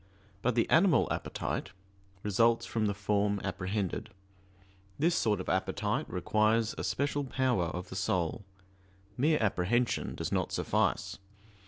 But 0.41 0.55
the 0.55 0.67
"animal 0.71 1.07
appetite" 1.11 1.73
results 2.23 2.65
from 2.65 2.87
the 2.87 2.95
form 2.95 3.39
apprehended; 3.43 4.09
this 4.97 5.13
sort 5.13 5.39
of 5.39 5.47
appetite 5.47 6.09
requires 6.09 6.73
a 6.75 6.83
special 6.83 7.23
power 7.23 7.65
of 7.65 7.89
the 7.89 7.95
soul 7.95 8.43
mere 9.15 9.37
apprehension 9.39 10.15
does 10.15 10.31
not 10.31 10.51
suffice. 10.51 11.19